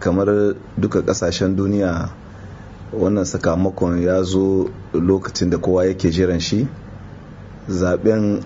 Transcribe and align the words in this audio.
kamar 0.00 0.56
duka 0.78 1.02
ƙasashen 1.04 1.56
duniya 1.56 2.08
wannan 2.92 3.24
sakamakon 3.24 4.02
ya 4.02 4.22
zo 4.22 4.70
lokacin 4.92 5.50
da 5.50 5.58
kowa 5.58 5.86
yake 5.86 6.10
jiran 6.10 6.40
shi. 6.40 6.66
Zaben 7.68 8.42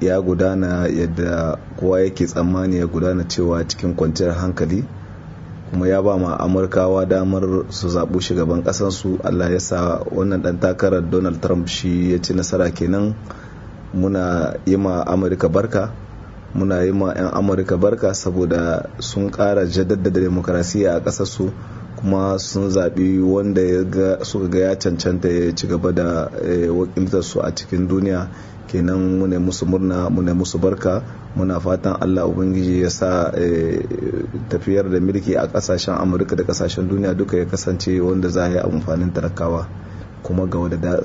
ya 0.00 0.20
gudana 0.20 0.84
yadda 0.88 1.56
kowa 1.80 2.00
yake 2.00 2.26
tsammani 2.26 2.76
ya 2.76 2.86
gudana 2.86 3.24
cewa 3.24 3.64
cikin 3.64 3.94
kwanciyar 3.96 4.34
hankali 4.36 4.84
kuma 5.70 5.88
ya 5.88 6.02
ba 6.02 6.18
ma 6.18 6.36
amurkawa 6.38 7.06
damar 7.08 7.64
su 7.70 7.88
zaɓu 7.88 8.20
shugaban 8.20 8.62
ƙasansu 8.62 9.18
allah 9.24 9.50
ya 9.52 9.60
sa 9.60 10.04
wannan 10.14 10.42
ɗan 10.42 10.60
takarar 10.60 11.02
donald 11.10 11.40
trump 11.42 11.66
shi 11.68 12.12
ya 12.12 12.18
ci 12.22 12.34
nasara 12.34 12.70
kenan. 12.70 13.14
Muna 13.94 14.54
yi 14.66 14.76
ma 14.76 15.02
amurka 15.06 15.48
barka. 15.48 15.90
Muna 16.56 16.80
yi 16.82 16.92
ma 16.92 17.12
'yan 17.12 17.30
amurka 17.36 17.76
barka 17.76 18.14
saboda 18.14 18.88
sun 18.98 19.30
ƙara 19.30 19.66
jaddada 19.68 20.10
demokarasiya 20.10 20.96
a 20.96 21.00
ƙasarsu 21.04 21.52
kuma 21.96 22.38
sun 22.38 22.70
zaɓi 22.70 23.20
wanda 23.20 24.24
suka 24.24 24.48
ga 24.48 24.58
ya 24.58 24.74
cancanta 24.78 25.28
ya 25.28 25.52
ci 25.54 25.66
gaba 25.68 25.92
da 25.92 26.28
wakiltarsu 26.72 27.40
a 27.44 27.52
cikin 27.54 27.88
duniya. 27.88 28.28
Kenan 28.66 29.20
muna 29.20 29.38
musu 29.38 29.66
murna 29.66 30.10
muna 30.10 30.34
musu 30.34 30.58
barka. 30.58 31.02
Muna 31.36 31.60
fatan 31.60 31.96
allah 32.00 32.24
ubangiji 32.26 32.82
ya 32.82 32.90
sa 32.90 33.30
tafiyar 34.48 34.90
da 34.90 34.98
mulki 35.00 35.36
a 35.36 35.46
ƙasashen 35.46 35.94
amurka 36.00 36.36
da 36.36 36.44
ƙasashen 36.44 36.88
duniya 36.88 37.14
duka 37.16 37.36
ya 37.36 37.44
kasance 37.44 38.00
wanda 38.00 38.28
za 38.28 38.44
a 38.44 38.48
yi 38.48 38.58
amfanin 38.58 39.12
talakawa. 39.12 39.66
Kuma 40.22 40.46
ga 40.46 40.58
wadda 40.58 41.00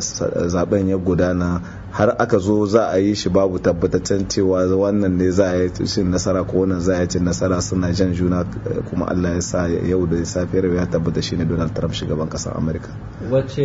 zaɓen 0.47 0.87
ya 0.89 0.97
gudana. 0.97 1.61
Har 1.91 2.15
aka 2.19 2.37
zo 2.39 2.65
za 2.65 2.87
a 2.89 2.97
yi 2.99 3.15
shi 3.15 3.29
babu 3.29 3.59
tabbataccen 3.59 4.27
cewa 4.29 4.63
wannan 4.75 5.17
ne 5.17 5.29
za 5.31 5.45
a 5.51 5.55
yi 5.63 5.69
cin 5.85 6.09
nasara 6.11 6.43
ko 6.43 6.59
wannan 6.63 6.79
za 6.79 6.95
a 6.97 7.01
yi 7.01 7.07
cin 7.07 7.23
nasara. 7.23 7.61
Suna 7.61 7.91
jan 7.91 8.13
juna 8.13 8.43
kuma 8.89 9.05
allah 9.07 9.33
ya 9.35 9.41
sa 9.41 9.67
yau 9.67 10.05
da 10.07 10.17
safiyar 10.25 10.65
ya 10.75 10.85
tabbata 10.85 11.21
shine 11.21 11.45
donald 11.45 11.75
trump 11.75 11.93
shugaban 11.93 12.29
ƙasar 12.29 12.55
amurka. 12.57 12.89
Wacce 13.29 13.61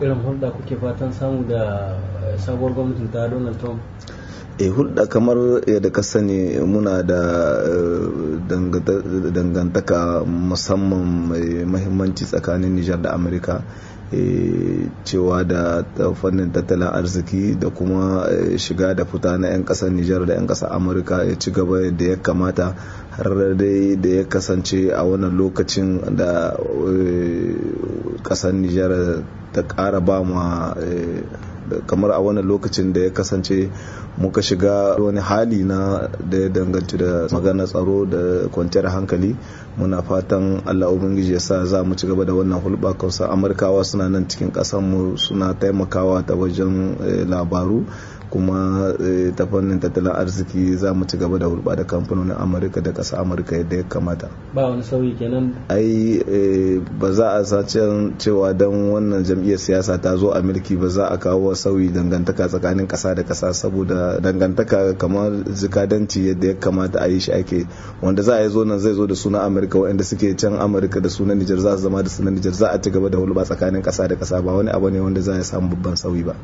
irin 0.00 0.20
hulɗa 0.24 0.50
kuke 0.52 0.76
fatan 0.80 1.12
samu 1.12 1.48
da 1.48 1.96
sabuwar 2.36 2.74
gwamnatin 2.74 3.10
ta 3.12 3.28
donald 3.28 3.58
trump? 3.58 3.80
E 4.58 4.68
hulɗa 4.68 5.08
kamar 5.08 5.36
yadda 5.66 5.90
ka 5.92 6.02
sani 6.02 6.56
muna 6.60 7.02
da 7.02 7.20
dangantaka 9.32 10.24
musamman 10.24 11.28
mai 11.28 11.64
mahimmanci 11.64 12.24
tsakanin 12.24 12.72
nijar 12.76 13.00
da 13.02 13.12
amurka. 13.12 13.62
Cewa 15.04 15.42
da 15.44 15.82
fannin 16.14 16.52
tattalin 16.52 16.86
arziki 16.88 17.58
da 17.58 17.70
kuma 17.70 18.26
shiga 18.58 18.94
da 18.94 19.04
fita 19.04 19.38
na 19.38 19.48
'yan 19.48 19.64
ƙasar 19.64 19.90
nijar 19.90 20.26
da 20.26 20.34
'yan 20.34 20.46
ƙasar 20.46 20.70
amurka 20.72 21.24
ya 21.24 21.34
ci 21.38 21.50
gaba 21.50 21.90
da 21.90 22.04
ya 22.04 22.16
kamata 22.16 22.74
har 23.10 23.56
dai 23.56 23.96
da 23.96 24.08
ya 24.08 24.24
kasance 24.28 24.90
a 24.94 25.02
wannan 25.02 25.34
lokacin 25.36 26.16
da 26.16 26.54
ƙasar 28.22 28.52
nijar 28.54 29.22
ta 29.52 29.62
ƙara 29.62 30.00
ba 30.00 30.22
ma 30.22 30.74
kamar 31.86 32.10
a 32.12 32.20
wannan 32.20 32.44
lokacin 32.46 32.92
da 32.92 33.00
ya 33.00 33.10
kasance 33.10 33.70
muka 34.18 34.42
shiga 34.42 34.96
wani 34.98 35.20
hali 35.20 35.64
na 35.64 36.08
da 36.30 36.38
ya 36.38 36.48
danganci 36.48 36.96
da 36.96 37.28
magana 37.32 37.64
tsaro 37.66 38.04
da 38.06 38.48
kwanciyar 38.48 38.88
hankali 38.90 39.36
muna 39.76 40.02
fatan 40.02 40.62
allah 40.66 40.88
ubangiji 40.92 41.32
ya 41.32 41.40
sa 41.40 41.64
za 41.64 41.84
mu 41.84 41.94
ci 41.94 42.06
gaba 42.06 42.24
da 42.24 42.32
wannan 42.34 42.60
hulɓa. 42.60 42.96
Kausa 42.96 43.28
amurkawa 43.30 43.84
suna 43.84 44.08
nan 44.08 44.28
cikin 44.28 44.50
mu 44.82 45.16
suna 45.16 45.54
taimakawa 45.54 46.22
ta 46.26 46.34
wajen 46.34 46.96
labaru. 47.28 47.84
Kuma 48.30 48.92
ta 49.36 49.46
fannin 49.46 49.80
tattalin 49.80 50.12
arziki 50.12 50.76
za 50.76 50.94
mu 50.94 51.04
ci 51.06 51.16
gaba 51.16 51.38
da 51.38 51.46
hulɓa 51.46 51.76
da 51.76 51.84
kamfanonin 51.84 52.36
amurka 52.36 52.80
da 52.80 52.92
ƙasa 52.92 53.18
amurka 53.18 53.56
yadda 53.56 53.76
ya 53.76 53.82
kamata. 53.88 54.28
Ba 54.54 54.68
wani 54.70 54.82
sauyi 54.82 55.14
kenan? 55.18 55.54
Ai 55.68 56.18
ba 56.98 57.12
za 57.12 57.30
a 57.38 57.44
sace 57.44 57.80
cewa 58.18 58.52
don 58.56 58.90
wannan 58.92 59.24
jam'iyyar 59.24 59.58
siyasa 59.58 59.98
ta 60.02 60.16
zo 60.16 60.30
a 60.34 60.42
mulki 60.42 60.76
ba 60.76 60.88
za 60.88 61.06
a 61.08 61.18
kawo 61.18 61.54
sauyi 61.54 61.88
dangantaka 61.92 62.48
tsakanin 62.48 62.86
ƙasa 62.86 63.14
da 63.14 63.22
ƙasa 63.22 63.52
saboda 63.54 64.20
dangantaka 64.20 64.98
kamar 64.98 65.32
zikadanci 65.52 66.26
yadda 66.28 66.46
ya 66.46 66.54
kamata 66.54 67.00
a 67.00 67.06
yi 67.08 67.20
shi 67.20 67.32
ake. 67.32 67.66
Wanda 68.02 68.22
za 68.22 68.36
a 68.36 68.42
yi 68.42 68.48
zo 68.50 68.64
nan 68.64 68.78
zai 68.78 68.92
zo 68.94 69.06
da 69.06 69.14
sunan 69.14 69.40
amurka 69.46 69.78
waɗanda 69.78 70.02
suke 70.04 70.34
can 70.36 70.58
amurka 70.58 71.00
da 71.00 71.08
sunan 71.08 71.38
nijar 71.38 71.58
za 71.60 71.76
su 71.76 71.82
zama 71.82 72.02
da 72.02 72.08
sunan 72.08 72.34
nijar. 72.34 72.52
Za 72.52 72.68
a 72.74 72.78
ci 72.80 72.90
gaba 72.90 73.08
da 73.10 73.18
hulɓa 73.18 73.44
tsakanin 73.44 73.82
ƙasa 73.82 74.08
da 74.08 74.16
ƙasa 74.16 74.42
ba 74.42 74.52
wani 74.52 74.70
abu 74.70 74.90
ne 74.90 75.00
wanda 75.00 75.20
za 75.20 75.32
a 75.38 75.44
samu 75.44 75.68
babban 75.70 75.94
sauyi 75.96 76.24
ba. 76.26 76.34